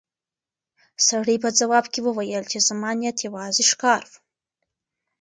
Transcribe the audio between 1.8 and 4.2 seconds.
کې وویل چې زما نیت یوازې ښکار و.